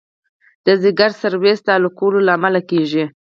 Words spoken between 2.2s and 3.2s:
له امله کېږي.